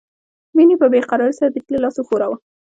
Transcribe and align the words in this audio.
مينې 0.55 0.75
په 0.81 0.87
بې 0.91 0.99
قرارۍ 1.09 1.33
سره 1.39 1.49
د 1.51 1.55
هيلې 1.63 1.77
لاس 1.83 1.95
وښوراوه 1.97 2.37